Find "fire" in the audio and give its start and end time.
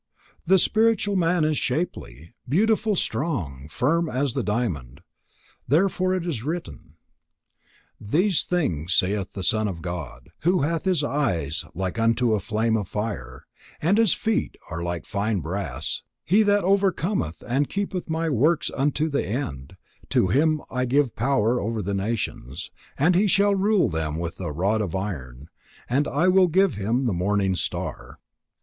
12.87-13.45